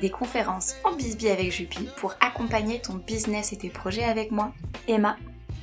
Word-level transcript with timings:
Des 0.00 0.10
conférences 0.10 0.76
en 0.84 0.94
bisbee 0.94 1.28
avec 1.28 1.50
Jupi 1.50 1.88
pour 1.96 2.14
accompagner 2.20 2.78
ton 2.80 2.94
business 2.94 3.52
et 3.52 3.56
tes 3.56 3.68
projets 3.68 4.04
avec 4.04 4.30
moi, 4.30 4.52
Emma. 4.86 5.16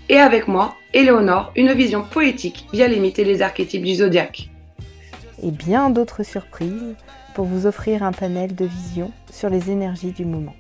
Et 0.10 0.18
avec 0.18 0.48
moi, 0.48 0.76
Éléonore, 0.94 1.52
une 1.56 1.72
vision 1.72 2.04
poétique 2.04 2.68
via 2.74 2.88
limiter 2.88 3.24
les 3.24 3.42
archétypes 3.42 3.84
du 3.84 3.96
zodiaque. 3.96 4.50
Et 5.42 5.52
bien 5.52 5.90
d'autres 5.90 6.24
surprises 6.24 6.96
pour 7.34 7.46
vous 7.46 7.66
offrir 7.66 8.04
un 8.04 8.12
panel 8.12 8.56
de 8.56 8.66
vision 8.66 9.12
sur 9.32 9.50
les 9.50 9.72
énergies 9.72 10.12
du 10.12 10.26
moment. 10.26 10.56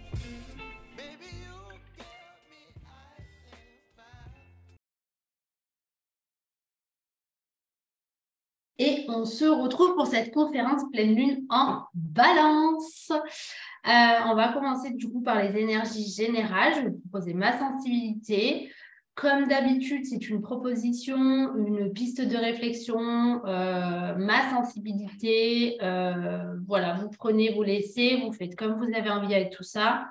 On 9.15 9.25
se 9.25 9.45
retrouve 9.45 9.95
pour 9.95 10.07
cette 10.07 10.33
conférence 10.33 10.81
pleine 10.91 11.15
lune 11.15 11.45
en 11.49 11.83
balance. 11.93 13.11
Euh, 13.11 13.91
on 14.27 14.35
va 14.35 14.51
commencer 14.53 14.91
du 14.91 15.09
coup 15.09 15.21
par 15.21 15.41
les 15.41 15.57
énergies 15.59 16.11
générales. 16.11 16.73
Je 16.75 16.81
vais 16.81 16.89
vous 16.89 17.01
proposer 17.09 17.33
ma 17.33 17.57
sensibilité. 17.57 18.71
Comme 19.13 19.47
d'habitude, 19.47 20.05
c'est 20.05 20.27
une 20.27 20.41
proposition, 20.41 21.15
une 21.55 21.93
piste 21.93 22.19
de 22.19 22.35
réflexion, 22.35 23.45
euh, 23.45 24.15
ma 24.15 24.49
sensibilité. 24.49 25.77
Euh, 25.81 26.55
voilà, 26.67 26.95
vous 26.95 27.09
prenez, 27.09 27.53
vous 27.53 27.63
laissez, 27.63 28.17
vous 28.17 28.33
faites 28.33 28.57
comme 28.57 28.73
vous 28.73 28.93
avez 28.93 29.09
envie 29.09 29.33
avec 29.33 29.51
tout 29.51 29.63
ça. 29.63 30.07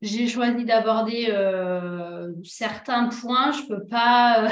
J'ai 0.00 0.28
choisi 0.28 0.64
d'aborder 0.64 1.26
certains 2.44 3.08
points. 3.08 3.50
Je 3.50 3.62
ne 3.62 3.66
peux 3.66 3.86
pas 3.86 4.48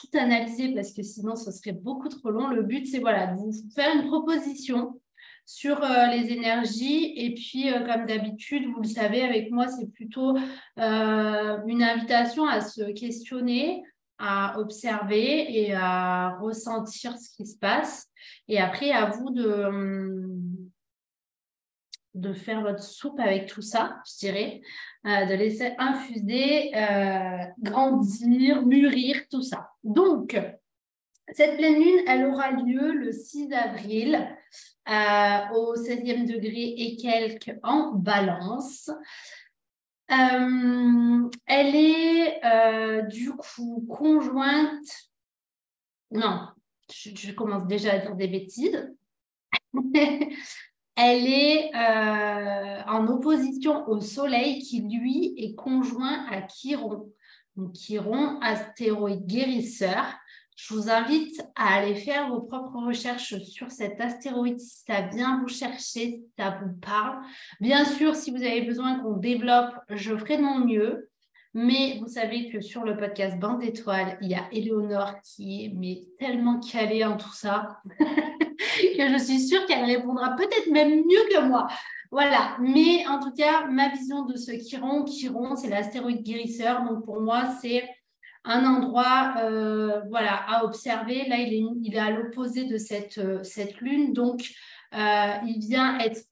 tout 0.00 0.18
analyser 0.18 0.74
parce 0.74 0.92
que 0.92 1.02
sinon 1.02 1.36
ce 1.36 1.50
serait 1.50 1.72
beaucoup 1.72 2.08
trop 2.08 2.30
long. 2.30 2.48
Le 2.48 2.62
but, 2.62 2.86
c'est 2.86 3.00
voilà, 3.00 3.28
de 3.28 3.36
vous 3.36 3.52
faire 3.74 3.94
une 3.94 4.08
proposition 4.08 5.00
sur 5.48 5.82
euh, 5.82 6.06
les 6.08 6.30
énergies. 6.30 7.14
Et 7.16 7.34
puis, 7.34 7.72
euh, 7.72 7.80
comme 7.86 8.04
d'habitude, 8.04 8.66
vous 8.70 8.82
le 8.82 8.88
savez, 8.88 9.22
avec 9.22 9.50
moi, 9.50 9.66
c'est 9.66 9.90
plutôt 9.90 10.36
euh, 10.78 11.58
une 11.66 11.82
invitation 11.82 12.46
à 12.46 12.60
se 12.60 12.92
questionner, 12.92 13.82
à 14.18 14.58
observer 14.60 15.46
et 15.58 15.72
à 15.74 16.36
ressentir 16.40 17.16
ce 17.16 17.30
qui 17.34 17.46
se 17.46 17.56
passe. 17.56 18.08
Et 18.46 18.60
après, 18.60 18.90
à 18.90 19.06
vous 19.06 19.30
de, 19.30 19.48
hum, 19.48 20.27
de 22.18 22.32
faire 22.32 22.62
votre 22.62 22.82
soupe 22.82 23.20
avec 23.20 23.46
tout 23.46 23.62
ça, 23.62 24.00
je 24.06 24.18
dirais, 24.18 24.60
euh, 25.06 25.26
de 25.26 25.34
laisser 25.34 25.74
infuser, 25.78 26.74
euh, 26.76 27.44
grandir, 27.60 28.66
mûrir, 28.66 29.22
tout 29.30 29.42
ça. 29.42 29.70
Donc, 29.84 30.38
cette 31.32 31.56
pleine 31.56 31.74
lune, 31.74 32.04
elle 32.06 32.26
aura 32.26 32.50
lieu 32.50 32.92
le 32.92 33.12
6 33.12 33.52
avril 33.52 34.14
euh, 34.88 35.54
au 35.54 35.76
16e 35.76 36.26
degré 36.26 36.74
et 36.76 36.96
quelques 36.96 37.56
en 37.62 37.92
balance. 37.92 38.90
elle 40.08 41.30
est 41.46 42.40
du 43.08 43.32
coup 43.32 43.86
conjointe. 43.88 44.88
Non, 46.10 46.48
je, 46.90 47.10
je 47.14 47.32
commence 47.32 47.66
déjà 47.66 47.92
à 47.92 47.98
dire 47.98 48.16
des 48.16 48.28
bêtises. 48.28 48.90
elle 51.00 51.28
est 51.28 51.70
euh, 51.76 52.82
en 52.88 53.06
opposition 53.06 53.88
au 53.88 54.00
Soleil 54.00 54.58
qui, 54.58 54.80
lui, 54.80 55.32
est 55.36 55.54
conjoint 55.54 56.26
à 56.28 56.42
Chiron. 56.42 57.12
Donc, 57.54 57.72
Chiron, 57.74 58.40
astéroïde 58.40 59.24
guérisseur. 59.24 60.04
Je 60.56 60.74
vous 60.74 60.90
invite 60.90 61.40
à 61.54 61.76
aller 61.76 61.94
faire 61.94 62.28
vos 62.28 62.40
propres 62.40 62.84
recherches 62.84 63.38
sur 63.44 63.70
cet 63.70 64.00
astéroïde 64.00 64.58
si 64.58 64.82
ça 64.84 65.02
vient 65.02 65.40
vous 65.40 65.46
chercher, 65.46 65.78
si 65.78 66.26
ça 66.36 66.58
vous 66.60 66.72
parle. 66.80 67.18
Bien 67.60 67.84
sûr, 67.84 68.16
si 68.16 68.32
vous 68.32 68.42
avez 68.42 68.62
besoin 68.62 68.98
qu'on 68.98 69.16
développe, 69.16 69.72
je 69.90 70.16
ferai 70.16 70.38
de 70.38 70.42
mon 70.42 70.64
mieux. 70.66 71.10
Mais 71.54 71.98
vous 72.00 72.08
savez 72.08 72.50
que 72.50 72.60
sur 72.60 72.82
le 72.82 72.96
podcast 72.96 73.38
Bande 73.38 73.60
d'étoiles, 73.60 74.18
il 74.20 74.30
y 74.30 74.34
a 74.34 74.48
Éléonore 74.50 75.14
qui 75.22 75.64
est 75.64 76.16
tellement 76.18 76.58
calée 76.58 77.04
en 77.04 77.16
tout 77.16 77.32
ça. 77.32 77.78
que 78.96 79.08
je 79.12 79.18
suis 79.18 79.40
sûre 79.40 79.64
qu'elle 79.66 79.84
répondra 79.84 80.36
peut-être 80.36 80.70
même 80.70 80.90
mieux 80.90 81.28
que 81.30 81.46
moi. 81.46 81.66
Voilà, 82.10 82.56
mais 82.60 83.06
en 83.06 83.20
tout 83.20 83.32
cas, 83.32 83.66
ma 83.66 83.90
vision 83.90 84.24
de 84.24 84.36
ce 84.36 84.52
Chiron, 84.52 85.04
Chiron, 85.04 85.56
c'est 85.56 85.68
l'astéroïde 85.68 86.22
guérisseur. 86.22 86.82
Donc 86.84 87.04
pour 87.04 87.20
moi, 87.20 87.44
c'est 87.60 87.84
un 88.44 88.64
endroit 88.64 89.34
euh, 89.38 90.00
voilà, 90.08 90.34
à 90.48 90.64
observer. 90.64 91.28
Là, 91.28 91.36
il 91.36 91.52
est, 91.52 91.64
il 91.82 91.94
est 91.94 91.98
à 91.98 92.10
l'opposé 92.10 92.64
de 92.64 92.78
cette, 92.78 93.18
euh, 93.18 93.42
cette 93.42 93.80
lune. 93.80 94.14
Donc, 94.14 94.40
euh, 94.94 95.32
il 95.46 95.58
vient 95.58 95.98
être 95.98 96.24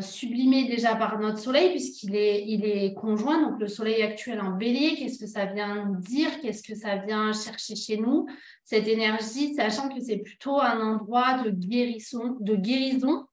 sublimé 0.00 0.68
déjà 0.68 0.94
par 0.94 1.18
notre 1.18 1.38
soleil 1.38 1.70
puisqu'il 1.70 2.14
est, 2.14 2.44
il 2.46 2.64
est 2.64 2.94
conjoint. 2.94 3.42
Donc, 3.42 3.60
le 3.60 3.66
soleil 3.66 4.02
actuel 4.02 4.40
en 4.40 4.52
bélier, 4.52 4.94
qu'est-ce 4.96 5.18
que 5.18 5.26
ça 5.26 5.46
vient 5.46 5.86
dire? 5.98 6.40
Qu'est-ce 6.40 6.62
que 6.62 6.76
ça 6.76 6.96
vient 6.96 7.32
chercher 7.32 7.74
chez 7.74 7.96
nous? 7.96 8.26
Cette 8.64 8.86
énergie, 8.86 9.54
sachant 9.54 9.88
que 9.88 10.00
c'est 10.00 10.18
plutôt 10.18 10.60
un 10.60 10.80
endroit 10.80 11.42
de 11.42 11.50
guérison, 11.50 12.36
de 12.40 12.54
guérison 12.54 13.26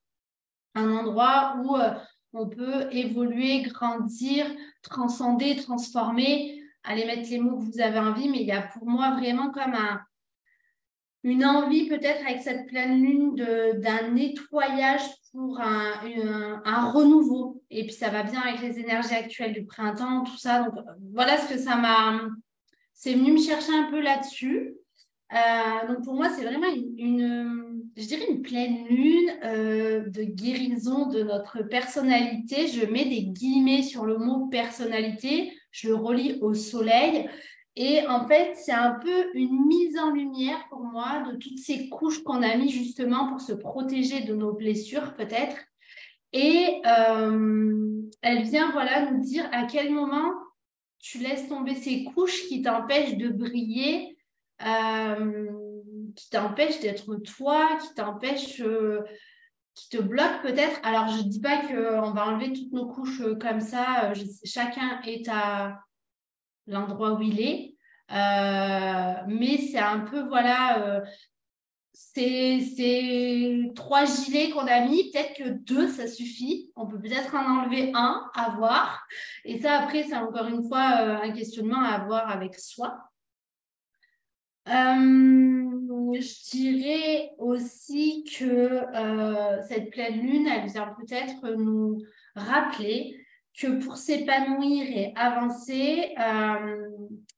un 0.74 0.90
endroit 0.90 1.56
où 1.62 1.76
euh, 1.76 1.94
on 2.32 2.48
peut 2.48 2.88
évoluer, 2.92 3.62
grandir, 3.62 4.46
transcender, 4.82 5.56
transformer, 5.56 6.62
aller 6.82 7.04
mettre 7.04 7.28
les 7.30 7.38
mots 7.38 7.58
que 7.58 7.64
vous 7.64 7.80
avez 7.80 7.98
envie, 7.98 8.28
mais 8.28 8.40
il 8.40 8.46
y 8.46 8.52
a 8.52 8.62
pour 8.62 8.86
moi 8.86 9.10
vraiment 9.10 9.50
comme 9.50 9.74
un, 9.74 10.00
une 11.24 11.44
envie 11.44 11.88
peut-être 11.88 12.26
avec 12.26 12.42
cette 12.42 12.66
pleine 12.66 13.02
lune 13.02 13.34
d'un 13.34 14.10
nettoyage 14.10 15.02
pour 15.32 15.60
un, 15.60 16.90
renouveau. 16.90 17.62
Et 17.70 17.84
puis 17.84 17.94
ça 17.94 18.08
va 18.08 18.22
bien 18.22 18.40
avec 18.40 18.60
les 18.60 18.80
énergies 18.80 19.14
actuelles 19.14 19.52
du 19.52 19.64
printemps, 19.64 20.24
tout 20.24 20.36
ça. 20.36 20.62
Donc 20.62 20.74
voilà 21.12 21.38
ce 21.38 21.52
que 21.52 21.58
ça 21.58 21.76
m'a... 21.76 22.22
C'est 22.94 23.14
venu 23.14 23.32
me 23.32 23.38
chercher 23.38 23.72
un 23.72 23.90
peu 23.90 24.00
là-dessus. 24.00 24.74
Euh, 25.32 25.88
donc 25.88 26.04
pour 26.04 26.14
moi, 26.14 26.28
c'est 26.28 26.44
vraiment 26.44 26.68
une, 26.98 27.82
je 27.96 28.06
dirais 28.06 28.26
une 28.28 28.42
pleine 28.42 28.86
lune 28.86 29.32
euh, 29.44 30.08
de 30.08 30.24
guérison 30.24 31.08
de 31.08 31.22
notre 31.22 31.62
personnalité. 31.62 32.66
Je 32.68 32.84
mets 32.84 33.06
des 33.06 33.22
guillemets 33.22 33.82
sur 33.82 34.04
le 34.04 34.18
mot 34.18 34.48
personnalité, 34.48 35.52
je 35.70 35.88
le 35.88 35.94
relis 35.94 36.38
au 36.42 36.52
soleil. 36.52 37.28
Et 37.74 38.06
en 38.06 38.26
fait, 38.26 38.54
c'est 38.54 38.72
un 38.72 38.92
peu 38.92 39.30
une 39.34 39.66
mise 39.66 39.98
en 39.98 40.10
lumière 40.10 40.66
pour 40.68 40.80
moi 40.80 41.24
de 41.30 41.36
toutes 41.36 41.58
ces 41.58 41.88
couches 41.88 42.22
qu'on 42.22 42.42
a 42.42 42.56
mis 42.56 42.68
justement 42.68 43.28
pour 43.28 43.40
se 43.40 43.52
protéger 43.52 44.22
de 44.24 44.34
nos 44.34 44.52
blessures 44.52 45.14
peut-être. 45.14 45.56
Et 46.34 46.80
euh, 46.86 48.02
elle 48.20 48.42
vient 48.42 48.70
voilà 48.72 49.10
nous 49.10 49.20
dire 49.20 49.48
à 49.52 49.64
quel 49.64 49.92
moment 49.92 50.32
tu 50.98 51.18
laisses 51.18 51.48
tomber 51.48 51.74
ces 51.74 52.04
couches 52.04 52.46
qui 52.48 52.62
t'empêchent 52.62 53.16
de 53.16 53.28
briller 53.28 54.16
euh, 54.66 55.46
qui 56.14 56.30
t'empêche 56.30 56.80
d'être 56.80 57.16
toi, 57.16 57.78
qui 57.80 57.94
t'empêche, 57.94 58.60
euh, 58.60 59.00
qui 59.74 59.88
te 59.88 59.96
bloque 59.96 60.42
peut-être. 60.42 60.78
Alors, 60.82 61.08
je 61.08 61.22
ne 61.22 61.28
dis 61.28 61.40
pas 61.40 61.58
qu'on 61.66 62.12
va 62.12 62.28
enlever 62.28 62.52
toutes 62.52 62.72
nos 62.72 62.86
couches 62.86 63.22
comme 63.40 63.60
ça. 63.60 64.12
chacun 64.44 65.00
est 65.06 65.28
à 65.28 65.80
l'endroit 66.66 67.14
où 67.14 67.22
il 67.22 67.40
est. 67.40 67.76
mais 68.10 69.58
c'est 69.58 69.78
un 69.78 70.00
peu, 70.00 70.22
voilà, 70.28 71.02
ces, 71.94 73.70
trois 73.74 74.04
gilets 74.04 74.50
qu'on 74.50 74.66
a 74.66 74.86
mis, 74.86 75.10
peut-être 75.10 75.34
que 75.36 75.48
deux, 75.50 75.88
ça 75.88 76.06
suffit. 76.06 76.70
On 76.76 76.86
peut 76.86 76.98
peut-être 76.98 77.34
en 77.34 77.60
enlever 77.60 77.92
un 77.94 78.30
à 78.34 78.50
voir. 78.56 79.06
Et 79.44 79.60
ça, 79.60 79.80
après, 79.80 80.04
c'est 80.04 80.16
encore 80.16 80.46
une 80.46 80.66
fois 80.66 81.00
euh, 81.00 81.16
un 81.22 81.32
questionnement 81.32 81.82
à 81.82 81.90
avoir 81.90 82.30
avec 82.30 82.58
soi. 82.58 82.98
Euh, 84.68 84.72
je 84.72 86.50
dirais 86.50 87.32
aussi 87.38 88.24
que 88.24 88.44
euh, 88.44 89.60
cette 89.68 89.90
pleine 89.90 90.20
lune, 90.20 90.46
elle 90.46 90.70
vient 90.70 90.94
peut-être 90.98 91.56
nous 91.56 91.98
rappeler 92.34 93.18
que 93.58 93.78
pour 93.84 93.96
s'épanouir 93.96 94.84
et 94.84 95.12
avancer, 95.16 96.14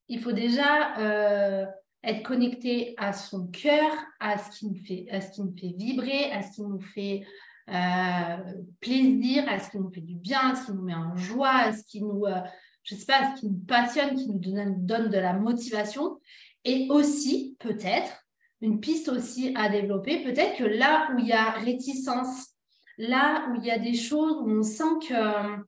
il 0.08 0.20
faut 0.20 0.32
déjà 0.32 1.76
être 2.04 2.22
connecté 2.22 2.94
à 2.98 3.12
son 3.12 3.46
cœur, 3.48 3.90
à 4.20 4.38
ce 4.38 4.50
qui 4.56 4.66
nous 4.66 4.76
fait, 4.76 5.06
à 5.10 5.20
ce 5.20 5.30
qui 5.32 5.42
nous 5.42 5.54
fait 5.58 5.74
vibrer, 5.76 6.30
à 6.32 6.42
ce 6.42 6.52
qui 6.52 6.62
nous 6.62 6.80
fait 6.80 7.24
euh, 7.70 8.36
plaisir, 8.80 9.48
à 9.48 9.58
ce 9.58 9.70
qui 9.70 9.78
nous 9.78 9.90
fait 9.90 10.02
du 10.02 10.14
bien, 10.14 10.50
à 10.50 10.54
ce 10.54 10.66
qui 10.66 10.72
nous 10.72 10.82
met 10.82 10.94
en 10.94 11.16
joie, 11.16 11.54
à 11.54 11.72
ce 11.72 11.82
qui 11.84 12.02
nous, 12.02 12.26
euh, 12.26 12.40
je 12.82 12.94
sais 12.94 13.06
pas, 13.06 13.34
ce 13.34 13.40
qui 13.40 13.46
nous 13.46 13.58
passionne, 13.66 14.16
qui 14.16 14.28
nous 14.28 14.38
donne 14.38 15.08
de 15.08 15.18
la 15.18 15.32
motivation. 15.32 16.20
Et 16.64 16.88
aussi, 16.90 17.56
peut-être, 17.58 18.26
une 18.60 18.80
piste 18.80 19.08
aussi 19.08 19.52
à 19.56 19.68
développer, 19.68 20.22
peut-être 20.24 20.56
que 20.56 20.64
là 20.64 21.08
où 21.12 21.18
il 21.18 21.26
y 21.26 21.32
a 21.32 21.50
réticence, 21.52 22.50
là 22.98 23.48
où 23.50 23.56
il 23.56 23.64
y 23.64 23.70
a 23.70 23.78
des 23.78 23.94
choses 23.94 24.36
où 24.42 24.50
on 24.50 24.62
sent 24.62 25.06
que 25.08 25.64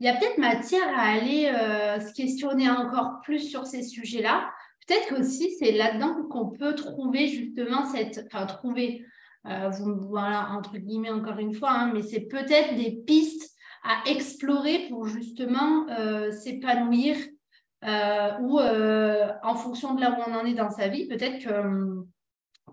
il 0.00 0.06
y 0.06 0.08
a 0.08 0.14
peut-être 0.14 0.38
matière 0.38 0.88
à 0.96 1.12
aller 1.12 1.46
euh, 1.46 2.00
se 2.00 2.12
questionner 2.12 2.70
encore 2.70 3.20
plus 3.22 3.40
sur 3.40 3.66
ces 3.66 3.82
sujets-là, 3.82 4.48
Peut-être 4.88 5.08
qu'aussi, 5.08 5.54
c'est 5.58 5.72
là-dedans 5.72 6.24
qu'on 6.30 6.48
peut 6.48 6.74
trouver 6.74 7.28
justement 7.28 7.84
cette. 7.84 8.26
Enfin, 8.26 8.46
trouver, 8.46 9.04
euh, 9.46 9.68
voilà, 10.08 10.48
entre 10.52 10.78
guillemets, 10.78 11.10
encore 11.10 11.38
une 11.38 11.52
fois, 11.52 11.72
hein, 11.72 11.90
mais 11.92 12.02
c'est 12.02 12.22
peut-être 12.22 12.74
des 12.74 12.92
pistes 13.06 13.54
à 13.84 14.10
explorer 14.10 14.86
pour 14.88 15.06
justement 15.06 15.86
euh, 15.90 16.32
s'épanouir 16.32 17.16
euh, 17.84 18.30
ou 18.40 18.58
en 18.58 19.54
fonction 19.54 19.94
de 19.94 20.00
là 20.00 20.18
où 20.18 20.30
on 20.30 20.34
en 20.34 20.46
est 20.46 20.54
dans 20.54 20.70
sa 20.70 20.88
vie, 20.88 21.06
peut-être 21.06 21.44
que, 21.44 22.04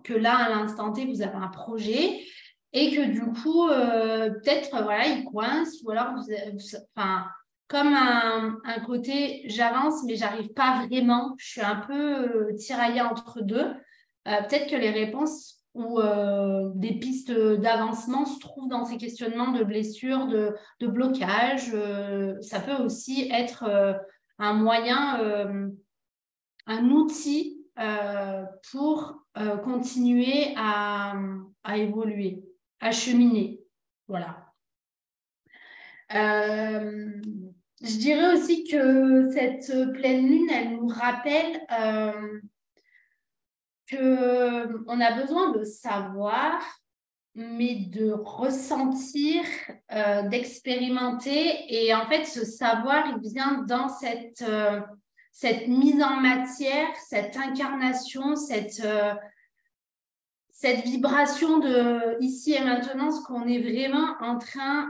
que 0.03 0.13
là, 0.13 0.37
à 0.37 0.49
l'instant 0.49 0.93
T, 0.93 1.05
vous 1.05 1.21
avez 1.21 1.35
un 1.35 1.49
projet 1.49 2.21
et 2.77 2.95
que 2.95 3.05
du 3.05 3.21
coup, 3.21 3.67
peut-être, 3.67 4.83
voilà, 4.83 5.07
il 5.07 5.23
coince 5.23 5.81
ou 5.83 5.91
alors 5.91 6.13
vous, 6.13 6.29
enfin, 6.95 7.25
comme 7.67 7.93
un, 7.93 8.59
côté 8.85 9.43
j'avance 9.47 10.03
mais 10.03 10.15
j'arrive 10.15 10.53
pas 10.53 10.85
vraiment, 10.85 11.35
je 11.37 11.47
suis 11.47 11.61
un 11.61 11.77
peu 11.77 11.93
euh, 11.93 12.55
tiraillée 12.55 13.01
entre 13.01 13.41
deux. 13.41 13.73
Euh, 14.27 14.41
peut-être 14.43 14.69
que 14.69 14.75
les 14.75 14.91
réponses 14.91 15.63
ou 15.73 15.99
euh, 15.99 16.69
des 16.75 16.93
pistes 16.93 17.31
d'avancement 17.31 18.25
se 18.25 18.39
trouvent 18.39 18.69
dans 18.69 18.85
ces 18.85 18.97
questionnements 18.97 19.51
de 19.51 19.63
blessures, 19.63 20.27
de, 20.27 20.55
de 20.79 20.87
blocage. 20.87 21.71
ça 22.41 22.59
peut 22.61 22.81
aussi 22.81 23.29
être 23.31 23.65
un 24.39 24.53
moyen, 24.53 25.69
un 26.65 26.89
outil 26.91 27.61
pour 28.71 29.25
continuer 29.65 30.53
à, 30.55 31.15
à 31.65 31.77
évoluer, 31.77 32.41
à 32.79 32.91
cheminer. 32.91 33.61
Voilà. 34.07 34.53
Euh, 36.13 37.21
je 37.81 37.97
dirais 37.97 38.33
aussi 38.33 38.63
que 38.63 39.31
cette 39.31 39.93
pleine 39.93 40.27
lune, 40.27 40.49
elle 40.49 40.71
nous 40.71 40.87
rappelle 40.87 41.61
euh, 41.79 42.39
qu'on 43.89 45.01
a 45.01 45.21
besoin 45.21 45.51
de 45.51 45.63
savoir, 45.63 46.61
mais 47.35 47.75
de 47.75 48.11
ressentir, 48.11 49.43
euh, 49.91 50.23
d'expérimenter. 50.29 51.65
Et 51.69 51.93
en 51.93 52.07
fait, 52.07 52.25
ce 52.25 52.45
savoir, 52.45 53.05
il 53.07 53.29
vient 53.29 53.63
dans 53.67 53.89
cette, 53.89 54.41
euh, 54.41 54.79
cette 55.33 55.67
mise 55.67 56.01
en 56.01 56.21
matière, 56.21 56.87
cette 57.07 57.35
incarnation, 57.35 58.35
cette, 58.35 58.81
cette 60.57 60.85
vibration 60.85 61.59
de 61.59 62.21
ici 62.23 62.53
et 62.53 62.63
maintenant, 62.63 63.11
ce 63.11 63.21
qu'on 63.25 63.45
est 63.45 63.59
vraiment 63.59 64.15
en 64.21 64.37
train 64.37 64.89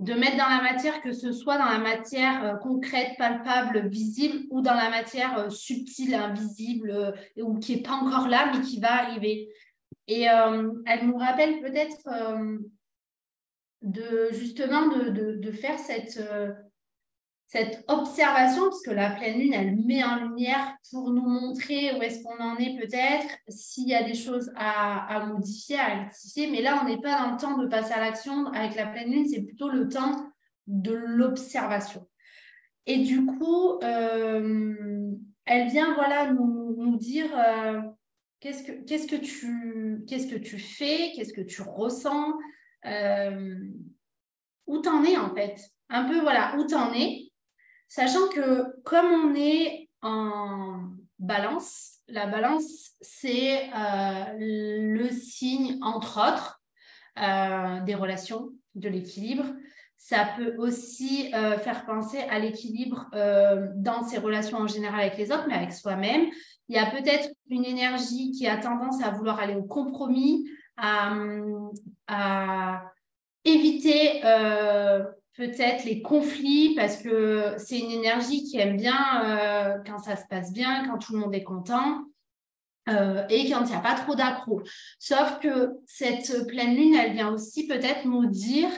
de 0.00 0.14
mettre 0.14 0.36
dans 0.36 0.48
la 0.48 0.62
matière, 0.62 1.02
que 1.02 1.12
ce 1.12 1.32
soit 1.32 1.58
dans 1.58 1.64
la 1.64 1.78
matière 1.78 2.44
euh, 2.44 2.54
concrète, 2.56 3.16
palpable, 3.18 3.88
visible, 3.88 4.46
ou 4.50 4.60
dans 4.60 4.74
la 4.74 4.90
matière 4.90 5.38
euh, 5.38 5.50
subtile, 5.50 6.14
invisible, 6.14 6.90
euh, 6.90 7.12
ou 7.42 7.58
qui 7.58 7.76
n'est 7.76 7.82
pas 7.82 7.94
encore 7.94 8.28
là, 8.28 8.52
mais 8.52 8.60
qui 8.60 8.78
va 8.78 8.92
arriver. 8.92 9.48
Et 10.06 10.22
elle 10.22 11.06
nous 11.06 11.18
rappelle 11.18 11.60
peut-être 11.60 12.08
de 13.82 14.28
justement 14.32 14.86
de, 14.86 15.34
de 15.36 15.52
faire 15.52 15.78
cette 15.78 16.18
cette 17.48 17.82
observation, 17.88 18.64
parce 18.64 18.82
que 18.82 18.90
la 18.90 19.10
pleine 19.10 19.38
lune, 19.38 19.54
elle 19.54 19.76
met 19.76 20.04
en 20.04 20.16
lumière 20.16 20.76
pour 20.90 21.10
nous 21.10 21.26
montrer 21.26 21.96
où 21.96 22.02
est-ce 22.02 22.22
qu'on 22.22 22.38
en 22.38 22.58
est 22.58 22.78
peut-être, 22.78 23.26
s'il 23.48 23.88
y 23.88 23.94
a 23.94 24.02
des 24.02 24.14
choses 24.14 24.52
à, 24.54 25.24
modifier, 25.26 25.78
à 25.78 25.86
rectifier. 25.86 26.50
Mais 26.50 26.60
là, 26.60 26.78
on 26.82 26.86
n'est 26.86 27.00
pas 27.00 27.18
dans 27.18 27.30
le 27.32 27.38
temps 27.38 27.56
de 27.56 27.66
passer 27.66 27.94
à 27.94 28.00
l'action 28.00 28.48
avec 28.48 28.76
la 28.76 28.86
pleine 28.86 29.10
lune, 29.10 29.26
c'est 29.26 29.40
plutôt 29.40 29.70
le 29.70 29.88
temps 29.88 30.30
de 30.66 30.92
l'observation. 30.92 32.06
Et 32.84 32.98
du 32.98 33.24
coup, 33.24 33.78
euh, 33.82 35.10
elle 35.46 35.68
vient 35.68 35.94
voilà, 35.94 36.30
nous, 36.30 36.98
dire 36.98 37.30
euh, 37.34 37.80
qu'est-ce, 38.40 38.62
que, 38.62 38.72
qu'est-ce, 38.84 39.06
que 39.06 39.16
tu, 39.16 40.04
qu'est-ce 40.06 40.26
que 40.26 40.38
tu 40.38 40.58
fais, 40.58 41.12
qu'est-ce 41.14 41.32
que 41.32 41.40
tu 41.40 41.62
ressens, 41.62 42.34
euh, 42.84 43.56
où 44.66 44.78
t'en 44.78 45.02
es 45.02 45.16
en 45.16 45.34
fait. 45.34 45.58
Un 45.88 46.04
peu, 46.04 46.20
voilà, 46.20 46.54
où 46.58 46.64
t'en 46.64 46.92
es 46.92 47.27
Sachant 47.88 48.28
que 48.28 48.80
comme 48.82 49.06
on 49.06 49.34
est 49.34 49.88
en 50.02 50.90
balance, 51.18 51.98
la 52.08 52.26
balance, 52.26 52.92
c'est 53.00 53.64
euh, 53.64 54.24
le 54.38 55.08
signe, 55.10 55.78
entre 55.82 56.18
autres, 56.18 56.60
euh, 57.18 57.80
des 57.80 57.94
relations, 57.94 58.50
de 58.74 58.88
l'équilibre. 58.88 59.44
Ça 59.96 60.28
peut 60.36 60.54
aussi 60.58 61.32
euh, 61.34 61.58
faire 61.58 61.84
penser 61.84 62.18
à 62.18 62.38
l'équilibre 62.38 63.10
dans 63.74 64.04
ses 64.04 64.18
relations 64.18 64.58
en 64.58 64.68
général 64.68 65.00
avec 65.00 65.16
les 65.18 65.32
autres, 65.32 65.46
mais 65.48 65.54
avec 65.54 65.72
soi-même. 65.72 66.26
Il 66.68 66.76
y 66.76 66.78
a 66.78 66.86
peut-être 66.90 67.28
une 67.50 67.64
énergie 67.64 68.30
qui 68.30 68.46
a 68.46 68.58
tendance 68.58 69.02
à 69.02 69.10
vouloir 69.10 69.40
aller 69.40 69.56
au 69.56 69.64
compromis, 69.64 70.48
à, 70.76 71.14
à 72.06 72.82
éviter 73.44 74.22
peut-être 75.38 75.84
les 75.84 76.02
conflits, 76.02 76.74
parce 76.74 76.96
que 76.96 77.54
c'est 77.58 77.78
une 77.78 77.92
énergie 77.92 78.42
qui 78.42 78.58
aime 78.58 78.76
bien 78.76 79.22
euh, 79.24 79.78
quand 79.86 79.98
ça 79.98 80.16
se 80.16 80.26
passe 80.28 80.52
bien, 80.52 80.88
quand 80.88 80.98
tout 80.98 81.12
le 81.12 81.20
monde 81.20 81.34
est 81.34 81.44
content. 81.44 82.02
Euh, 82.88 83.24
et 83.28 83.48
quand 83.48 83.60
il 83.60 83.70
n'y 83.70 83.76
a 83.76 83.80
pas 83.80 83.94
trop 83.94 84.16
d'accro. 84.16 84.62
Sauf 84.98 85.38
que 85.38 85.76
cette 85.86 86.48
pleine 86.48 86.74
lune, 86.74 86.94
elle 86.94 87.12
vient 87.12 87.32
aussi 87.32 87.68
peut-être 87.68 88.04
nous 88.04 88.26
dire 88.26 88.68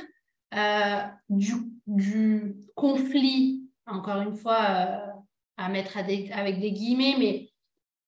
euh, 0.54 1.00
du, 1.30 2.56
conflit, 2.74 3.62
encore 3.86 4.20
une 4.20 4.36
fois, 4.36 4.58
à 5.56 5.68
mettre 5.70 5.96
avec 5.96 6.60
des 6.60 6.72
guillemets, 6.72 7.16
mais 7.18 7.48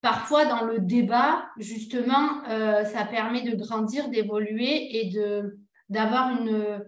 parfois 0.03 0.45
dans 0.45 0.65
le 0.65 0.79
débat, 0.79 1.47
justement, 1.57 2.43
ça 2.85 3.05
permet 3.05 3.43
de 3.43 3.57
grandir, 3.57 4.09
d'évoluer 4.09 4.99
et 4.99 5.13
d'avoir 5.89 6.31
une, 6.31 6.83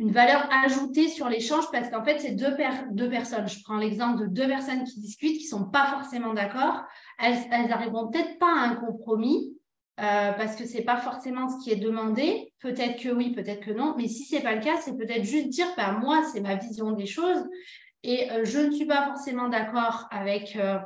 une 0.00 0.12
valeur 0.12 0.48
ajoutée 0.64 1.08
sur 1.08 1.28
l'échange 1.28 1.70
parce 1.70 1.90
qu'en 1.90 2.02
fait, 2.02 2.18
c'est 2.18 2.32
deux, 2.32 2.56
personnes. 2.56 3.46
Je 3.46 3.62
prends 3.62 3.76
l'exemple 3.76 4.22
de 4.22 4.26
deux 4.28 4.48
personnes 4.48 4.82
qui 4.84 4.98
discutent, 4.98 5.36
qui 5.36 5.44
ne 5.44 5.58
sont 5.58 5.66
pas 5.66 5.88
forcément 5.88 6.32
d'accord. 6.32 6.82
Elles 7.18 7.68
n'arriveront 7.68 8.08
peut-être 8.08 8.38
pas 8.38 8.50
à 8.50 8.70
un 8.70 8.76
compromis 8.76 9.54
euh, 10.00 10.32
parce 10.32 10.56
que 10.56 10.66
ce 10.66 10.78
n'est 10.78 10.84
pas 10.84 10.96
forcément 10.96 11.50
ce 11.50 11.62
qui 11.62 11.70
est 11.70 11.76
demandé. 11.76 12.54
Peut-être 12.60 12.98
que 12.98 13.10
oui, 13.10 13.34
peut-être 13.34 13.60
que 13.60 13.72
non. 13.72 13.94
Mais 13.98 14.08
si 14.08 14.24
ce 14.24 14.36
n'est 14.36 14.42
pas 14.42 14.54
le 14.54 14.62
cas, 14.62 14.78
c'est 14.80 14.96
peut-être 14.96 15.24
juste 15.24 15.50
dire, 15.50 15.66
bah, 15.76 15.92
moi, 15.92 16.22
c'est 16.32 16.40
ma 16.40 16.54
vision 16.54 16.92
des 16.92 17.06
choses 17.06 17.44
et 18.02 18.30
euh, 18.30 18.44
je 18.44 18.58
ne 18.58 18.70
suis 18.70 18.86
pas 18.86 19.04
forcément 19.04 19.50
d'accord 19.50 20.06
avec 20.10 20.56
euh, 20.56 20.78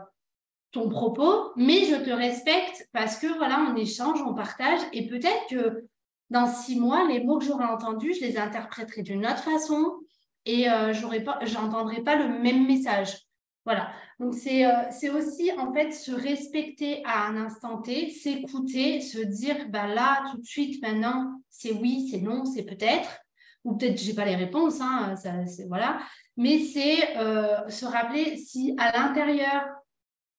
ton 0.72 0.88
propos, 0.88 1.52
mais 1.54 1.84
je 1.84 1.94
te 1.94 2.10
respecte 2.10 2.88
parce 2.92 3.16
que 3.16 3.28
voilà, 3.36 3.64
on 3.70 3.76
échange, 3.76 4.20
on 4.26 4.34
partage 4.34 4.80
et 4.92 5.06
peut-être 5.06 5.46
que 5.48 5.86
dans 6.30 6.46
six 6.46 6.78
mois, 6.78 7.06
les 7.08 7.22
mots 7.22 7.38
que 7.38 7.44
j'aurai 7.44 7.64
entendus, 7.64 8.14
je 8.14 8.24
les 8.24 8.38
interpréterai 8.38 9.02
d'une 9.02 9.26
autre 9.26 9.42
façon 9.42 9.98
et 10.46 10.70
euh, 10.70 10.92
je 10.92 11.54
n'entendrai 11.54 12.02
pas 12.02 12.16
le 12.16 12.38
même 12.40 12.66
message. 12.66 13.18
Voilà. 13.64 13.90
Donc, 14.20 14.34
euh, 14.34 14.68
c'est 14.90 15.10
aussi, 15.10 15.50
en 15.58 15.72
fait, 15.72 15.90
se 15.92 16.12
respecter 16.12 17.02
à 17.04 17.26
un 17.26 17.36
instant 17.36 17.80
T, 17.80 18.10
s'écouter, 18.10 19.00
se 19.00 19.18
dire, 19.18 19.68
bah 19.70 19.86
là, 19.86 20.24
tout 20.30 20.38
de 20.38 20.46
suite, 20.46 20.82
maintenant, 20.82 21.40
c'est 21.50 21.72
oui, 21.72 22.08
c'est 22.10 22.20
non, 22.20 22.44
c'est 22.44 22.64
peut-être. 22.64 23.18
Ou 23.64 23.76
peut-être 23.76 23.98
je 23.98 24.08
n'ai 24.08 24.14
pas 24.14 24.26
les 24.26 24.36
réponses, 24.36 24.80
hein, 24.80 25.16
ça, 25.16 25.32
voilà. 25.68 25.98
Mais 26.36 26.58
c'est 26.58 27.16
euh, 27.16 27.68
se 27.70 27.86
rappeler 27.86 28.36
si 28.36 28.74
à 28.78 28.92
l'intérieur, 28.92 29.64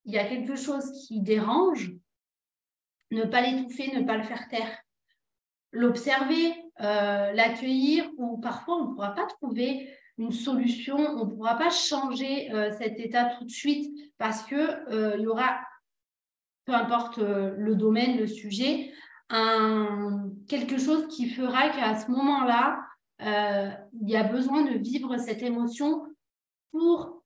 il 0.05 0.13
y 0.13 0.19
a 0.19 0.25
quelque 0.25 0.55
chose 0.55 0.91
qui 1.07 1.21
dérange, 1.21 1.91
ne 3.11 3.23
pas 3.23 3.41
l'étouffer, 3.41 3.91
ne 3.95 4.03
pas 4.03 4.17
le 4.17 4.23
faire 4.23 4.47
taire. 4.47 4.84
L'observer, 5.75 6.53
euh, 6.79 7.33
l'accueillir, 7.33 8.09
ou 8.17 8.37
parfois 8.37 8.77
on 8.77 8.85
ne 8.85 8.93
pourra 8.93 9.13
pas 9.13 9.25
trouver 9.25 9.89
une 10.17 10.31
solution, 10.31 10.95
on 10.95 11.25
ne 11.25 11.29
pourra 11.29 11.57
pas 11.57 11.69
changer 11.69 12.49
euh, 12.53 12.71
cet 12.77 12.97
état 12.97 13.25
tout 13.25 13.43
de 13.43 13.49
suite 13.49 13.93
parce 14.17 14.43
qu'il 14.43 14.57
euh, 14.57 15.17
y 15.17 15.27
aura, 15.27 15.59
peu 16.63 16.73
importe 16.73 17.17
le 17.17 17.75
domaine, 17.75 18.17
le 18.17 18.25
sujet, 18.25 18.91
quelque 20.47 20.77
chose 20.77 21.07
qui 21.07 21.29
fera 21.29 21.69
qu'à 21.69 21.95
ce 21.95 22.09
moment-là, 22.09 22.79
il 23.19 24.09
y 24.09 24.15
a 24.15 24.23
besoin 24.23 24.63
de 24.63 24.77
vivre 24.77 25.17
cette 25.17 25.43
émotion 25.43 26.05
pour 26.71 27.23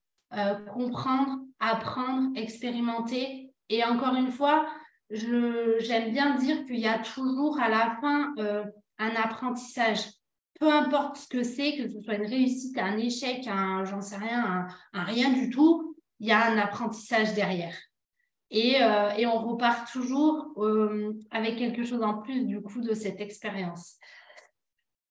comprendre, 0.73 1.39
apprendre, 1.59 2.31
expérimenter. 2.35 3.53
Et 3.69 3.83
encore 3.83 4.15
une 4.15 4.31
fois, 4.31 4.65
j'aime 5.09 6.11
bien 6.11 6.35
dire 6.35 6.65
qu'il 6.65 6.79
y 6.79 6.87
a 6.87 6.99
toujours 6.99 7.59
à 7.59 7.69
la 7.69 7.97
fin 8.01 8.33
euh, 8.37 8.63
un 8.97 9.15
apprentissage. 9.15 9.99
Peu 10.59 10.71
importe 10.71 11.17
ce 11.17 11.27
que 11.27 11.43
c'est, 11.43 11.77
que 11.77 11.87
ce 11.87 12.01
soit 12.01 12.15
une 12.15 12.27
réussite, 12.27 12.77
un 12.77 12.97
échec, 12.97 13.47
un 13.47 13.85
j'en 13.85 14.01
sais 14.01 14.17
rien, 14.17 14.67
un, 14.93 15.03
rien 15.03 15.31
du 15.31 15.49
tout, 15.49 15.95
il 16.19 16.27
y 16.27 16.31
a 16.31 16.51
un 16.51 16.57
apprentissage 16.57 17.33
derrière. 17.33 17.75
Et, 18.51 18.81
euh, 18.81 19.11
et 19.11 19.25
on 19.25 19.37
repart 19.37 19.91
toujours 19.91 20.53
euh, 20.57 21.13
avec 21.31 21.57
quelque 21.57 21.85
chose 21.85 22.01
en 22.01 22.15
plus 22.15 22.45
du 22.45 22.61
coup 22.61 22.81
de 22.81 22.93
cette 22.93 23.21
expérience. 23.21 23.95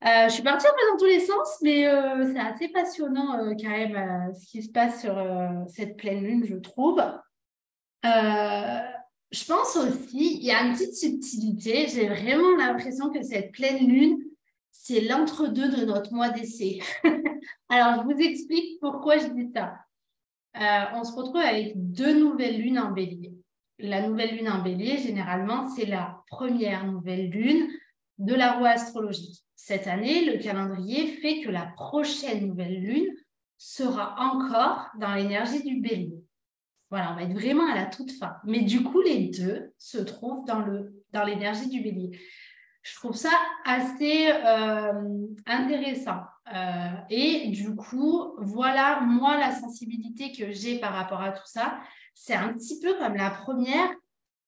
je 0.02 0.28
suis 0.28 0.42
partie 0.42 0.66
un 0.66 0.70
peu 0.70 0.90
dans 0.92 0.98
tous 0.98 1.06
les 1.06 1.20
sens, 1.20 1.58
mais 1.62 1.84
c'est 2.32 2.40
assez 2.40 2.68
passionnant 2.68 3.38
quand 3.60 3.70
même 3.70 4.34
ce 4.34 4.46
qui 4.46 4.62
se 4.62 4.70
passe 4.70 5.00
sur 5.00 5.16
cette 5.68 5.96
pleine 5.96 6.22
lune, 6.22 6.44
je 6.44 6.56
trouve. 6.56 7.00
Je 9.30 9.44
pense 9.44 9.76
aussi, 9.76 10.38
il 10.38 10.44
y 10.44 10.50
a 10.50 10.64
une 10.64 10.73
petite 10.73 10.94
subtilité. 10.94 11.87
J'ai 11.88 12.08
vraiment 12.08 12.56
l'impression 12.56 13.11
que 13.11 13.23
cette 13.23 13.52
pleine 13.52 13.87
lune, 13.87 14.18
c'est 14.73 15.02
l'entre-deux 15.02 15.68
de 15.68 15.85
notre 15.85 16.14
mois 16.14 16.30
d'essai. 16.30 16.78
Alors, 17.68 18.02
je 18.02 18.14
vous 18.14 18.20
explique 18.20 18.80
pourquoi 18.80 19.18
je 19.18 19.26
dis 19.26 19.50
ça. 19.54 19.75
Euh, 20.56 20.85
on 20.94 21.04
se 21.04 21.12
retrouve 21.12 21.37
avec 21.37 21.73
deux 21.76 22.18
nouvelles 22.18 22.61
lunes 22.61 22.78
en 22.78 22.90
bélier. 22.90 23.35
La 23.78 24.06
nouvelle 24.06 24.37
lune 24.37 24.49
en 24.49 24.62
bélier, 24.62 24.97
généralement, 24.97 25.68
c'est 25.68 25.87
la 25.87 26.23
première 26.28 26.87
nouvelle 26.87 27.28
lune 27.28 27.68
de 28.16 28.35
la 28.35 28.52
roue 28.52 28.64
astrologique. 28.64 29.44
Cette 29.54 29.87
année, 29.87 30.25
le 30.25 30.42
calendrier 30.42 31.06
fait 31.06 31.42
que 31.42 31.50
la 31.50 31.66
prochaine 31.76 32.47
nouvelle 32.49 32.80
lune 32.80 33.14
sera 33.58 34.16
encore 34.18 34.88
dans 34.99 35.14
l'énergie 35.14 35.62
du 35.62 35.80
bélier. 35.80 36.17
Voilà, 36.90 37.12
on 37.12 37.16
va 37.16 37.23
être 37.23 37.35
vraiment 37.35 37.71
à 37.71 37.75
la 37.75 37.87
toute 37.87 38.12
fin. 38.12 38.37
Mais 38.45 38.61
du 38.61 38.83
coup, 38.83 39.00
les 39.02 39.28
deux 39.28 39.73
se 39.78 39.99
trouvent 39.99 40.45
dans, 40.47 40.61
le, 40.61 41.04
dans 41.12 41.25
l'énergie 41.25 41.68
du 41.68 41.83
bélier. 41.83 42.18
Je 42.83 42.95
trouve 42.95 43.14
ça 43.14 43.33
assez 43.66 44.30
euh, 44.33 45.26
intéressant. 45.47 46.21
Euh, 46.54 46.90
et 47.11 47.49
du 47.49 47.76
coup, 47.76 48.35
voilà, 48.38 49.00
moi, 49.00 49.37
la 49.37 49.52
sensibilité 49.52 50.33
que 50.33 50.50
j'ai 50.50 50.78
par 50.78 50.95
rapport 50.95 51.21
à 51.21 51.33
tout 51.33 51.47
ça, 51.47 51.78
c'est 52.14 52.35
un 52.35 52.54
petit 52.54 52.80
peu 52.80 52.95
comme 52.95 53.16
la 53.16 53.30
première 53.30 53.90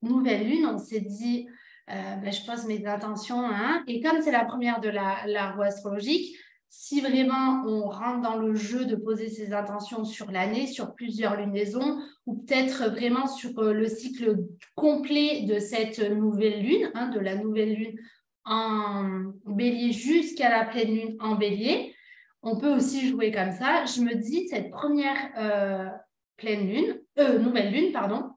nouvelle 0.01 0.49
lune. 0.49 0.67
On 0.67 0.79
s'est 0.79 1.01
dit, 1.01 1.47
euh, 1.91 2.17
ben, 2.17 2.33
je 2.33 2.47
pose 2.47 2.65
mes 2.67 2.87
intentions. 2.87 3.45
Hein, 3.47 3.85
et 3.87 4.01
comme 4.01 4.23
c'est 4.23 4.33
la 4.33 4.47
première 4.47 4.81
de 4.81 4.89
la, 4.89 5.27
la 5.27 5.51
roue 5.51 5.63
astrologique, 5.63 6.35
si 6.73 7.01
vraiment 7.01 7.65
on 7.67 7.89
rentre 7.89 8.21
dans 8.21 8.37
le 8.37 8.55
jeu 8.55 8.85
de 8.85 8.95
poser 8.95 9.29
ses 9.29 9.53
intentions 9.53 10.05
sur 10.05 10.31
l'année, 10.31 10.69
sur 10.69 10.95
plusieurs 10.95 11.37
lunaisons, 11.37 12.01
ou 12.27 12.37
peut-être 12.37 12.89
vraiment 12.91 13.27
sur 13.27 13.59
euh, 13.59 13.73
le 13.73 13.89
cycle 13.89 14.39
complet 14.77 15.43
de 15.43 15.59
cette 15.59 15.99
nouvelle 15.99 16.63
lune, 16.63 16.93
hein, 16.95 17.09
de 17.09 17.19
la 17.19 17.35
nouvelle 17.35 17.75
lune 17.75 17.99
en 18.45 19.33
bélier 19.47 19.93
jusqu'à 19.93 20.49
la 20.49 20.65
pleine 20.65 20.95
lune 20.95 21.17
en 21.19 21.35
bélier, 21.35 21.93
on 22.43 22.57
peut 22.57 22.73
aussi 22.73 23.09
jouer 23.09 23.33
comme 23.33 23.51
ça. 23.51 23.85
Je 23.85 24.01
me 24.01 24.15
dis, 24.15 24.47
cette 24.49 24.71
première 24.71 25.19
euh, 25.39 25.89
pleine 26.37 26.69
lune, 26.69 27.01
euh, 27.19 27.41
nouvelle 27.41 27.73
lune, 27.73 27.93
pardon, 27.93 28.31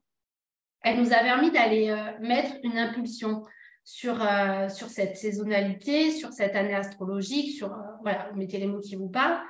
elle 0.82 1.00
nous 1.00 1.12
a 1.12 1.18
permis 1.18 1.52
d'aller 1.52 1.96
mettre 2.20 2.56
une 2.62 2.76
impulsion 2.76 3.44
sur, 3.84 4.20
euh, 4.20 4.68
sur 4.70 4.88
cette 4.88 5.16
saisonnalité, 5.16 6.10
sur 6.10 6.32
cette 6.32 6.56
année 6.56 6.74
astrologique, 6.74 7.54
sur, 7.54 7.72
euh, 7.72 7.82
voilà, 8.02 8.32
mettez 8.34 8.58
les 8.58 8.66
mots 8.66 8.80
qui 8.80 8.96
vous 8.96 9.08
parlent. 9.08 9.40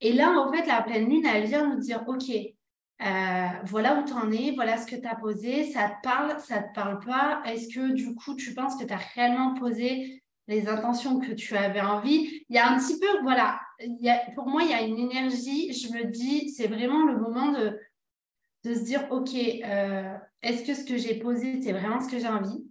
Et 0.00 0.12
là, 0.12 0.30
en 0.38 0.52
fait, 0.52 0.66
la 0.66 0.82
pleine 0.82 1.08
lune, 1.08 1.26
elle 1.26 1.46
vient 1.46 1.74
nous 1.74 1.80
dire, 1.80 2.04
OK, 2.06 2.30
euh, 2.30 3.48
voilà 3.64 3.98
où 3.98 4.04
tu 4.04 4.12
en 4.12 4.30
es, 4.30 4.52
voilà 4.54 4.76
ce 4.76 4.86
que 4.86 4.96
tu 4.96 5.08
as 5.08 5.16
posé, 5.16 5.64
ça 5.64 5.88
te 5.88 6.06
parle, 6.06 6.38
ça 6.40 6.62
te 6.62 6.74
parle 6.74 7.00
pas. 7.00 7.42
Est-ce 7.46 7.74
que 7.74 7.92
du 7.92 8.14
coup, 8.14 8.34
tu 8.34 8.54
penses 8.54 8.76
que 8.76 8.84
tu 8.84 8.92
as 8.92 9.00
réellement 9.14 9.54
posé 9.54 10.22
les 10.46 10.68
intentions 10.68 11.18
que 11.18 11.32
tu 11.32 11.56
avais 11.56 11.80
envie? 11.80 12.44
Il 12.50 12.54
y 12.54 12.58
a 12.58 12.70
un 12.70 12.78
petit 12.78 13.00
peu, 13.00 13.22
voilà, 13.22 13.60
pour 14.34 14.46
moi, 14.46 14.62
il 14.62 14.70
y 14.70 14.74
a 14.74 14.82
une 14.82 14.98
énergie, 14.98 15.72
je 15.72 15.88
me 15.88 16.04
dis, 16.04 16.50
c'est 16.50 16.66
vraiment 16.66 17.06
le 17.06 17.18
moment 17.18 17.50
de, 17.52 17.78
de 18.64 18.74
se 18.74 18.84
dire, 18.84 19.06
OK, 19.10 19.34
est-ce 19.34 20.64
que 20.64 20.74
ce 20.74 20.84
que 20.84 20.98
j'ai 20.98 21.14
posé, 21.18 21.62
c'est 21.62 21.72
vraiment 21.72 22.00
ce 22.00 22.10
que 22.10 22.18
j'ai 22.18 22.28
envie? 22.28 22.62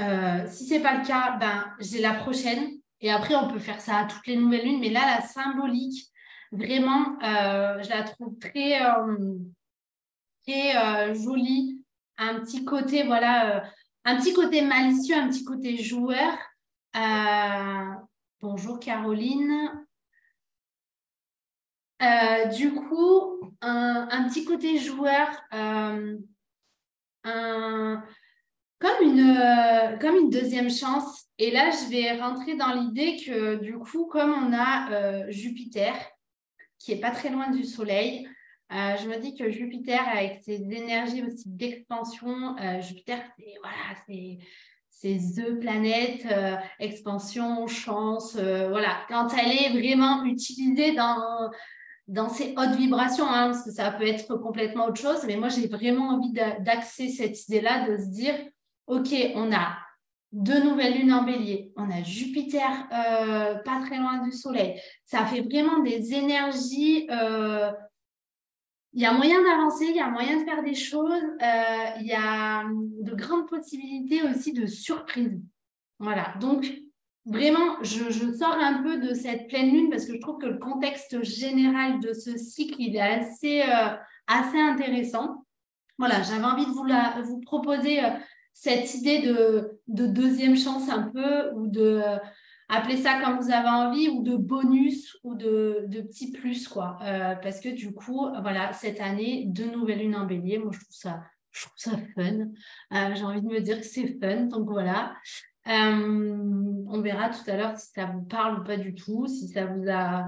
Euh, 0.00 0.46
si 0.48 0.66
ce 0.66 0.74
n'est 0.74 0.80
pas 0.80 0.96
le 0.96 1.06
cas, 1.06 1.36
ben, 1.38 1.74
j'ai 1.80 2.00
la 2.00 2.14
prochaine. 2.14 2.78
Et 3.00 3.10
après, 3.10 3.34
on 3.34 3.48
peut 3.48 3.58
faire 3.58 3.80
ça 3.80 3.98
à 3.98 4.04
toutes 4.04 4.26
les 4.26 4.36
nouvelles 4.36 4.64
lunes. 4.64 4.80
Mais 4.80 4.90
là, 4.90 5.16
la 5.16 5.20
symbolique, 5.22 6.10
vraiment, 6.52 7.18
euh, 7.22 7.82
je 7.82 7.88
la 7.90 8.02
trouve 8.02 8.38
très, 8.38 8.82
euh, 8.82 9.38
très 10.46 11.14
jolie. 11.14 11.84
Un 12.18 12.40
petit 12.40 12.64
côté, 12.64 13.04
voilà, 13.04 13.64
un 14.04 14.16
petit 14.16 14.34
côté 14.34 14.62
malicieux, 14.62 15.16
un 15.16 15.28
petit 15.28 15.44
côté 15.44 15.76
joueur. 15.78 16.36
bonjour 18.40 18.78
Caroline. 18.78 19.70
du 22.58 22.74
coup, 22.74 23.40
un, 23.62 24.08
un, 24.10 24.28
petit 24.28 24.44
côté 24.44 24.78
joueur, 24.78 25.28
un, 25.52 26.18
comme 28.80 29.02
une, 29.02 29.20
euh, 29.20 29.96
comme 29.98 30.16
une 30.16 30.30
deuxième 30.30 30.70
chance. 30.70 31.26
Et 31.38 31.50
là, 31.50 31.70
je 31.70 31.90
vais 31.90 32.18
rentrer 32.20 32.56
dans 32.56 32.72
l'idée 32.72 33.16
que 33.24 33.56
du 33.56 33.78
coup, 33.78 34.06
comme 34.06 34.32
on 34.32 34.52
a 34.52 34.90
euh, 34.90 35.26
Jupiter, 35.30 35.94
qui 36.78 36.92
est 36.92 37.00
pas 37.00 37.10
très 37.10 37.28
loin 37.28 37.50
du 37.50 37.64
Soleil, 37.64 38.26
euh, 38.72 38.96
je 38.96 39.08
me 39.08 39.18
dis 39.18 39.36
que 39.36 39.50
Jupiter, 39.50 40.00
avec 40.08 40.40
ses 40.44 40.54
énergies 40.54 41.22
aussi 41.22 41.48
d'expansion, 41.48 42.56
Jupiter, 42.80 43.20
c'est 43.36 43.54
voilà, 43.60 44.00
c'est 44.06 44.38
c'est 44.92 45.18
the 45.18 45.58
planète, 45.58 46.26
expansion, 46.78 47.66
chance, 47.66 48.36
voilà. 48.36 49.00
Quand 49.08 49.28
elle 49.36 49.50
est 49.50 49.70
vraiment 49.70 50.24
utilisée 50.24 50.92
dans 50.92 51.50
dans 52.06 52.28
ces 52.28 52.54
hautes 52.56 52.76
vibrations, 52.76 53.26
hein, 53.26 53.50
parce 53.50 53.64
que 53.64 53.70
ça 53.70 53.90
peut 53.92 54.06
être 54.06 54.36
complètement 54.36 54.86
autre 54.86 55.00
chose, 55.00 55.24
mais 55.26 55.36
moi 55.36 55.48
j'ai 55.48 55.68
vraiment 55.68 56.10
envie 56.10 56.32
d'axer 56.32 57.08
cette 57.08 57.48
idée-là, 57.48 57.88
de 57.88 57.98
se 57.98 58.08
dire, 58.08 58.34
OK, 58.90 59.14
on 59.36 59.52
a 59.52 59.78
deux 60.32 60.62
nouvelles 60.64 60.98
lunes 60.98 61.12
en 61.12 61.22
bélier, 61.22 61.72
on 61.76 61.88
a 61.90 62.02
Jupiter 62.02 62.88
euh, 62.92 63.54
pas 63.62 63.80
très 63.86 63.98
loin 63.98 64.24
du 64.24 64.32
Soleil. 64.32 64.80
Ça 65.04 65.24
fait 65.26 65.42
vraiment 65.42 65.78
des 65.80 66.12
énergies. 66.12 67.06
Euh, 67.10 67.70
il 68.92 69.00
y 69.00 69.06
a 69.06 69.12
moyen 69.12 69.40
d'avancer, 69.42 69.86
il 69.88 69.94
y 69.94 70.00
a 70.00 70.10
moyen 70.10 70.40
de 70.40 70.44
faire 70.44 70.64
des 70.64 70.74
choses, 70.74 71.12
euh, 71.12 72.00
il 72.00 72.06
y 72.06 72.14
a 72.14 72.64
de 72.68 73.14
grandes 73.14 73.48
possibilités 73.48 74.22
aussi 74.24 74.52
de 74.52 74.66
surprises. 74.66 75.40
Voilà, 76.00 76.34
donc 76.40 76.68
vraiment, 77.26 77.76
je, 77.82 78.10
je, 78.10 78.32
sors 78.32 78.56
un 78.56 78.82
peu 78.82 78.98
de 78.98 79.14
cette 79.14 79.46
pleine 79.46 79.70
lune 79.70 79.90
parce 79.90 80.06
que 80.06 80.14
je 80.14 80.20
trouve 80.20 80.38
que 80.38 80.46
le 80.46 80.58
contexte 80.58 81.22
général 81.22 82.00
de 82.00 82.12
ce 82.12 82.36
cycle, 82.36 82.74
il 82.80 82.96
est 82.96 83.00
assez, 83.00 83.62
assez 84.26 84.58
intéressant. 84.58 85.44
Voilà, 85.96 86.22
j'avais 86.22 86.44
envie 86.44 86.66
de 86.66 86.72
vous, 86.72 86.84
la, 86.84 87.20
vous 87.22 87.40
proposer 87.40 88.00
cette 88.52 88.94
idée 88.94 89.22
de, 89.22 90.06
deuxième 90.06 90.56
chance 90.56 90.88
un 90.88 91.02
peu, 91.02 91.52
ou 91.54 91.66
de 91.66 92.02
euh, 92.04 92.18
appeler 92.68 92.96
ça 92.96 93.20
comme 93.20 93.38
vous 93.38 93.50
avez 93.50 93.68
envie, 93.68 94.08
ou 94.08 94.22
de 94.22 94.36
bonus, 94.36 95.16
ou 95.24 95.34
de, 95.34 95.84
de 95.88 96.00
petit 96.02 96.32
plus, 96.32 96.68
quoi. 96.68 96.98
Euh, 97.02 97.34
parce 97.36 97.60
que 97.60 97.68
du 97.68 97.94
coup, 97.94 98.28
voilà, 98.42 98.72
cette 98.72 99.00
année, 99.00 99.44
deux 99.48 99.70
nouvelles 99.70 100.00
lunes 100.00 100.16
en 100.16 100.26
bélier, 100.26 100.58
moi, 100.58 100.70
je 100.72 100.80
trouve 100.80 100.94
ça, 100.94 101.22
je 101.50 101.62
trouve 101.62 101.74
ça 101.76 101.92
fun. 102.14 102.48
Euh, 102.92 103.14
j'ai 103.14 103.24
envie 103.24 103.42
de 103.42 103.46
me 103.46 103.60
dire 103.60 103.78
que 103.78 103.86
c'est 103.86 104.18
fun, 104.20 104.44
donc 104.44 104.68
voilà. 104.68 105.14
on 105.66 107.00
verra 107.00 107.30
tout 107.30 107.50
à 107.50 107.56
l'heure 107.56 107.78
si 107.78 107.90
ça 107.92 108.06
vous 108.06 108.22
parle 108.22 108.60
ou 108.60 108.64
pas 108.64 108.76
du 108.76 108.94
tout, 108.94 109.26
si 109.26 109.48
ça 109.48 109.66
vous 109.66 109.88
a 109.88 110.26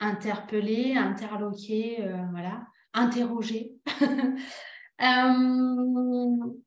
interpellé, 0.00 0.96
interloqué, 0.96 2.08
voilà, 2.32 2.66
interrogé. 2.94 3.74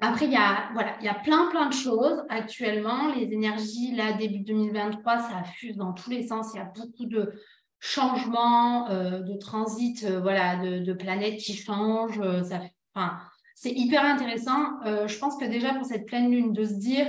Après, 0.00 0.26
il 0.26 0.32
y 0.32 0.36
a, 0.36 0.68
voilà, 0.74 0.96
il 1.00 1.06
y 1.06 1.08
a 1.08 1.14
plein, 1.14 1.48
plein 1.48 1.68
de 1.68 1.74
choses 1.74 2.22
actuellement. 2.28 3.14
Les 3.14 3.32
énergies, 3.32 3.94
là, 3.94 4.12
début 4.12 4.40
2023, 4.40 5.18
ça 5.18 5.42
fuse 5.44 5.76
dans 5.76 5.92
tous 5.92 6.10
les 6.10 6.26
sens. 6.26 6.50
Il 6.52 6.58
y 6.58 6.60
a 6.60 6.70
beaucoup 6.74 7.06
de 7.06 7.32
changements, 7.80 8.90
euh, 8.90 9.20
de 9.20 9.36
transit, 9.38 10.04
euh, 10.04 10.20
voilà, 10.20 10.56
de, 10.56 10.92
planètes 10.92 11.38
qui 11.38 11.54
changent. 11.54 12.20
Euh, 12.20 12.42
ça, 12.42 12.60
enfin, 12.94 13.18
c'est 13.54 13.72
hyper 13.72 14.04
intéressant. 14.04 14.78
Je 14.84 15.18
pense 15.18 15.38
que 15.38 15.46
déjà 15.46 15.74
pour 15.74 15.86
cette 15.86 16.06
pleine 16.06 16.30
lune, 16.30 16.52
de 16.52 16.64
se 16.64 16.74
dire, 16.74 17.06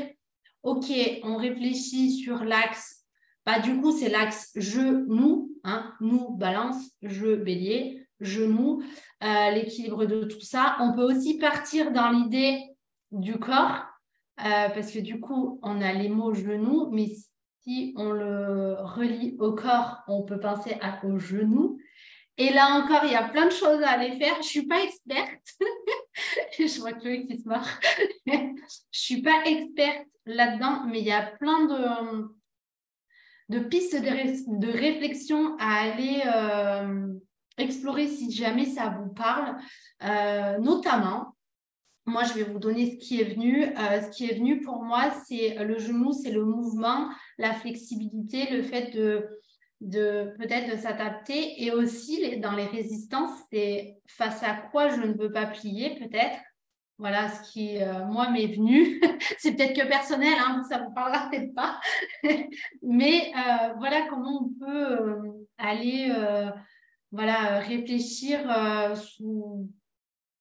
OK, 0.63 0.85
on 1.23 1.35
réfléchit 1.35 2.11
sur 2.13 2.45
l'axe. 2.45 3.03
Bah, 3.45 3.59
du 3.59 3.79
coup, 3.81 3.91
c'est 3.91 4.09
l'axe 4.09 4.51
je-nous, 4.55 5.51
hein, 5.65 5.93
nous, 5.99 6.29
balance, 6.35 6.91
je, 7.01 7.35
bélier, 7.35 8.07
genou, 8.19 8.83
euh, 9.23 9.51
l'équilibre 9.51 10.05
de 10.05 10.23
tout 10.23 10.41
ça. 10.41 10.77
On 10.79 10.93
peut 10.93 11.03
aussi 11.03 11.37
partir 11.37 11.91
dans 11.91 12.09
l'idée 12.09 12.59
du 13.11 13.39
corps, 13.39 13.85
euh, 14.39 14.69
parce 14.69 14.91
que 14.91 14.99
du 14.99 15.19
coup, 15.19 15.59
on 15.63 15.81
a 15.81 15.93
les 15.93 16.09
mots 16.09 16.33
genou, 16.33 16.89
mais 16.91 17.07
si 17.63 17.93
on 17.97 18.11
le 18.11 18.75
relie 18.79 19.35
au 19.39 19.53
corps, 19.53 19.99
on 20.07 20.23
peut 20.23 20.39
penser 20.39 20.77
à, 20.81 21.03
au 21.05 21.17
genou. 21.19 21.79
Et 22.37 22.53
là 22.53 22.79
encore, 22.79 23.03
il 23.03 23.11
y 23.11 23.15
a 23.15 23.27
plein 23.27 23.45
de 23.45 23.51
choses 23.51 23.81
à 23.81 23.91
aller 23.91 24.17
faire. 24.17 24.33
Je 24.35 24.39
ne 24.39 24.43
suis 24.43 24.67
pas 24.67 24.83
experte. 24.83 25.55
je 26.59 26.79
vois 26.79 26.93
Chloé 26.93 27.25
qui 27.25 27.39
se 27.39 27.47
marre. 27.47 27.67
je 28.27 28.31
ne 28.31 28.55
suis 28.91 29.21
pas 29.23 29.43
experte 29.45 30.07
là-dedans, 30.25 30.83
mais 30.85 30.99
il 30.99 31.07
y 31.07 31.11
a 31.11 31.23
plein 31.23 31.65
de, 31.65 32.27
de 33.49 33.59
pistes 33.59 33.95
de, 33.95 34.59
de, 34.59 34.71
réflexion 34.71 35.57
à 35.57 35.81
aller 35.81 36.21
euh, 36.25 37.13
explorer 37.57 38.07
si 38.07 38.31
jamais 38.31 38.65
ça 38.65 38.89
vous 38.89 39.11
parle. 39.13 39.57
Euh, 40.03 40.59
notamment, 40.59 41.35
moi, 42.07 42.23
je 42.23 42.33
vais 42.33 42.43
vous 42.43 42.57
donner 42.57 42.91
ce 42.91 43.05
qui 43.05 43.19
est 43.19 43.35
venu. 43.35 43.65
Euh, 43.65 44.01
ce 44.01 44.09
qui 44.09 44.29
est 44.29 44.35
venu 44.35 44.61
pour 44.61 44.81
moi, 44.81 45.11
c'est 45.27 45.55
le 45.63 45.77
genou, 45.77 46.13
c'est 46.13 46.31
le 46.31 46.45
mouvement, 46.45 47.09
la 47.37 47.53
flexibilité, 47.53 48.49
le 48.49 48.63
fait 48.63 48.91
de 48.91 50.33
peut-être 50.39 50.71
de 50.71 50.77
s'adapter 50.81 51.61
et 51.63 51.71
aussi 51.71 52.39
dans 52.39 52.53
les 52.53 52.65
résistances, 52.65 53.37
c'est 53.51 53.97
face 54.07 54.41
à 54.41 54.55
quoi 54.71 54.87
je 54.89 55.01
ne 55.01 55.13
veux 55.13 55.31
pas 55.31 55.47
plier 55.47 55.99
peut-être. 55.99 56.39
Voilà 56.97 57.27
ce 57.29 57.51
qui, 57.51 57.77
euh, 57.83 58.05
moi, 58.05 58.29
m'est 58.29 58.47
venu. 58.47 59.01
c'est 59.37 59.51
peut-être 59.55 59.79
que 59.79 59.87
personnel, 59.87 60.33
hein, 60.39 60.63
ça 60.67 60.79
ne 60.79 60.85
vous 60.85 60.93
parlera 60.93 61.29
peut-être 61.29 61.53
pas. 61.53 61.79
Mais 62.81 63.33
euh, 63.35 63.73
voilà 63.79 64.07
comment 64.09 64.45
on 64.45 64.65
peut 64.65 65.19
aller 65.57 66.09
voilà, 67.11 67.59
réfléchir 67.59 68.39
sous 68.95 69.69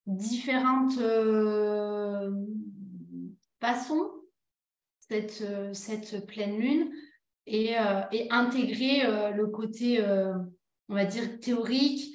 différentes 0.07 0.99
façons 3.61 4.11
cette, 5.09 5.45
cette 5.73 6.27
pleine 6.27 6.59
lune 6.59 6.91
et, 7.47 7.79
euh, 7.79 8.03
et 8.13 8.29
intégrer 8.31 9.05
euh, 9.05 9.31
le 9.31 9.47
côté, 9.47 10.01
euh, 10.01 10.35
on 10.89 10.95
va 10.95 11.05
dire, 11.05 11.41
théorique, 11.41 12.13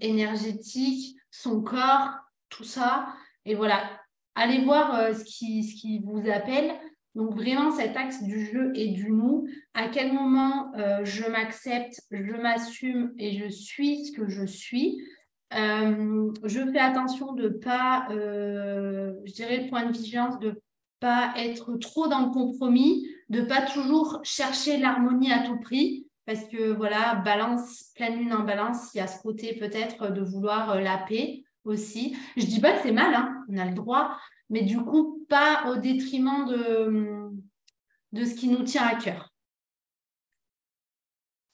énergétique, 0.00 1.16
son 1.30 1.62
corps, 1.62 2.10
tout 2.50 2.62
ça. 2.62 3.06
Et 3.46 3.54
voilà, 3.54 3.88
allez 4.34 4.62
voir 4.62 5.14
ce, 5.14 5.24
qui, 5.24 5.64
ce 5.64 5.80
qui 5.80 6.00
vous 6.04 6.28
appelle. 6.30 6.74
Donc 7.14 7.32
vraiment 7.32 7.70
cet 7.70 7.96
axe 7.96 8.22
du 8.22 8.44
jeu 8.44 8.70
et 8.74 8.88
du 8.88 9.10
nous, 9.10 9.46
à 9.72 9.88
quel 9.88 10.12
moment 10.12 10.70
je 11.04 11.26
m'accepte, 11.30 12.02
je 12.10 12.34
m'assume 12.34 13.14
et 13.16 13.38
je 13.38 13.48
suis 13.48 14.04
ce 14.04 14.12
que 14.12 14.28
je 14.28 14.44
suis? 14.44 15.00
Je 15.52 16.70
fais 16.72 16.78
attention 16.78 17.32
de 17.32 17.48
pas, 17.48 18.06
je 18.10 19.32
dirais 19.32 19.62
le 19.62 19.68
point 19.68 19.86
de 19.86 19.92
vigilance, 19.92 20.38
de 20.38 20.60
pas 21.00 21.34
être 21.36 21.76
trop 21.76 22.08
dans 22.08 22.26
le 22.26 22.32
compromis, 22.32 23.06
de 23.28 23.42
pas 23.42 23.62
toujours 23.62 24.20
chercher 24.22 24.78
l'harmonie 24.78 25.32
à 25.32 25.40
tout 25.40 25.58
prix, 25.60 26.06
parce 26.26 26.44
que 26.44 26.72
voilà, 26.72 27.16
balance, 27.16 27.92
pleine 27.94 28.18
lune 28.18 28.32
en 28.32 28.44
balance, 28.44 28.94
il 28.94 28.98
y 28.98 29.00
a 29.00 29.06
ce 29.06 29.20
côté 29.20 29.54
peut-être 29.54 30.10
de 30.10 30.22
vouloir 30.22 30.70
euh, 30.70 30.80
la 30.80 30.98
paix 30.98 31.44
aussi. 31.64 32.16
Je 32.36 32.46
dis 32.46 32.60
pas 32.60 32.72
que 32.72 32.82
c'est 32.82 32.92
mal, 32.92 33.14
hein, 33.14 33.44
on 33.48 33.58
a 33.58 33.66
le 33.66 33.74
droit, 33.74 34.16
mais 34.48 34.62
du 34.62 34.78
coup, 34.78 35.26
pas 35.28 35.70
au 35.70 35.76
détriment 35.76 36.46
de, 36.46 37.30
de 38.12 38.24
ce 38.24 38.34
qui 38.34 38.48
nous 38.48 38.62
tient 38.62 38.86
à 38.86 38.94
cœur. 38.94 39.34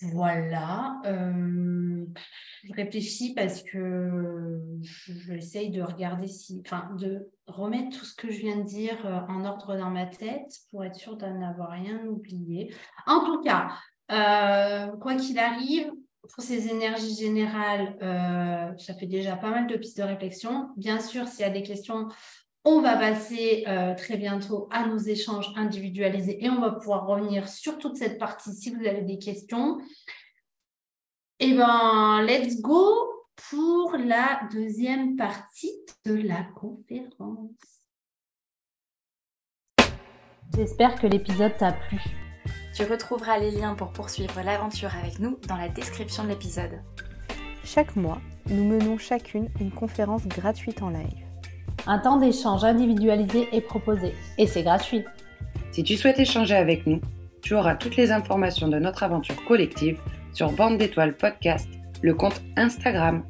Voilà. 0.00 1.00
Euh, 1.04 1.69
je 2.64 2.72
réfléchis 2.74 3.34
parce 3.34 3.62
que 3.62 4.60
j'essaye 4.82 5.70
de 5.70 5.82
regarder 5.82 6.26
si, 6.26 6.62
enfin, 6.64 6.90
de 6.98 7.30
remettre 7.46 7.98
tout 7.98 8.04
ce 8.04 8.14
que 8.14 8.30
je 8.30 8.38
viens 8.38 8.58
de 8.58 8.64
dire 8.64 8.98
euh, 9.06 9.20
en 9.28 9.44
ordre 9.44 9.76
dans 9.76 9.90
ma 9.90 10.06
tête 10.06 10.52
pour 10.70 10.84
être 10.84 10.96
sûre 10.96 11.16
de 11.16 11.26
n'avoir 11.26 11.70
rien 11.70 12.04
oublié. 12.06 12.74
En 13.06 13.24
tout 13.24 13.40
cas, 13.42 13.70
euh, 14.12 14.88
quoi 14.98 15.14
qu'il 15.16 15.38
arrive, 15.38 15.90
pour 16.34 16.44
ces 16.44 16.68
énergies 16.68 17.16
générales, 17.16 17.96
ça 18.78 18.94
fait 18.94 19.06
déjà 19.06 19.36
pas 19.36 19.50
mal 19.50 19.66
de 19.66 19.76
pistes 19.76 19.98
de 19.98 20.04
réflexion. 20.04 20.68
Bien 20.76 21.00
sûr, 21.00 21.26
s'il 21.26 21.40
y 21.40 21.44
a 21.44 21.50
des 21.50 21.62
questions, 21.62 22.08
on 22.64 22.80
va 22.82 22.96
passer 22.96 23.64
très 23.96 24.16
bientôt 24.16 24.68
à 24.70 24.86
nos 24.86 24.98
échanges 24.98 25.50
individualisés 25.56 26.44
et 26.44 26.50
on 26.50 26.60
va 26.60 26.72
pouvoir 26.72 27.06
revenir 27.06 27.48
sur 27.48 27.78
toute 27.78 27.96
cette 27.96 28.18
partie 28.18 28.52
si 28.52 28.70
vous 28.70 28.86
avez 28.86 29.02
des 29.02 29.18
questions. 29.18 29.78
Eh 31.42 31.54
bien, 31.54 32.22
let's 32.26 32.60
go 32.60 32.84
pour 33.48 33.96
la 33.96 34.42
deuxième 34.52 35.16
partie 35.16 35.72
de 36.04 36.16
la 36.16 36.46
conférence. 36.54 37.56
J'espère 40.54 41.00
que 41.00 41.06
l'épisode 41.06 41.56
t'a 41.56 41.72
plu. 41.72 41.98
Tu 42.74 42.84
retrouveras 42.84 43.38
les 43.38 43.52
liens 43.52 43.74
pour 43.74 43.90
poursuivre 43.90 44.38
l'aventure 44.44 44.90
avec 44.94 45.18
nous 45.18 45.38
dans 45.48 45.56
la 45.56 45.70
description 45.70 46.24
de 46.24 46.28
l'épisode. 46.28 46.82
Chaque 47.64 47.96
mois, 47.96 48.20
nous 48.50 48.64
menons 48.64 48.98
chacune 48.98 49.48
une 49.62 49.70
conférence 49.70 50.28
gratuite 50.28 50.82
en 50.82 50.90
live. 50.90 51.24
Un 51.86 52.00
temps 52.00 52.18
d'échange 52.18 52.64
individualisé 52.64 53.48
est 53.52 53.62
proposé 53.62 54.12
et 54.36 54.46
c'est 54.46 54.62
gratuit. 54.62 55.04
Si 55.70 55.84
tu 55.84 55.96
souhaites 55.96 56.18
échanger 56.18 56.56
avec 56.56 56.86
nous, 56.86 57.00
tu 57.40 57.54
auras 57.54 57.76
toutes 57.76 57.96
les 57.96 58.10
informations 58.10 58.68
de 58.68 58.78
notre 58.78 59.04
aventure 59.04 59.42
collective 59.46 59.98
sur 60.32 60.52
Bande 60.52 60.78
d'étoiles 60.78 61.16
podcast, 61.16 61.68
le 62.02 62.14
compte 62.14 62.40
Instagram 62.56 63.22